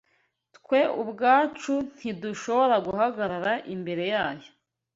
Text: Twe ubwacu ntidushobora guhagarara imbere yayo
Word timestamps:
Twe 0.55 0.79
ubwacu 1.01 1.73
ntidushobora 1.95 2.75
guhagarara 2.87 3.53
imbere 3.73 4.03
yayo 4.13 4.49